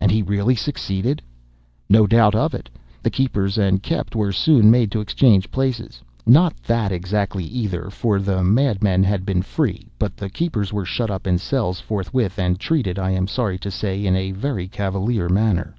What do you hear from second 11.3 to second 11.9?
cells